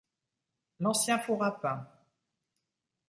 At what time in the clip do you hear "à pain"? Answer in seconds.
1.43-1.87